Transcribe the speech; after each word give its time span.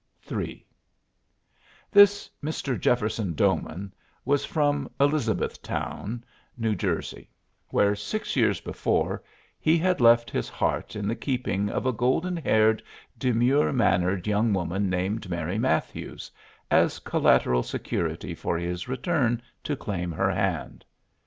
III 0.31 0.65
This 1.91 2.27
Mr. 2.43 2.79
Jefferson 2.79 3.33
Doman 3.35 3.93
was 4.25 4.45
from 4.45 4.89
Elizabethtown, 4.99 6.23
New 6.57 6.73
Jersey, 6.73 7.29
where 7.69 7.95
six 7.95 8.35
years 8.35 8.61
before 8.61 9.21
he 9.59 9.77
had 9.77 10.01
left 10.01 10.31
his 10.31 10.49
heart 10.49 10.95
in 10.95 11.07
the 11.07 11.15
keeping 11.15 11.69
of 11.69 11.85
a 11.85 11.93
golden 11.93 12.35
haired, 12.35 12.81
demure 13.19 13.71
mannered 13.71 14.25
young 14.25 14.53
woman 14.53 14.89
named 14.89 15.29
Mary 15.29 15.59
Matthews, 15.59 16.31
as 16.71 16.97
collateral 16.97 17.61
security 17.61 18.33
for 18.33 18.57
his 18.57 18.87
return 18.87 19.39
to 19.65 19.75
claim 19.75 20.11
her 20.13 20.31
hand. 20.31 20.83